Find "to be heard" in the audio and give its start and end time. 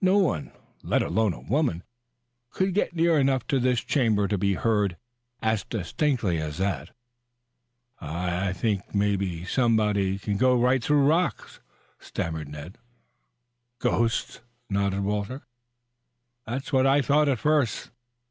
4.26-4.96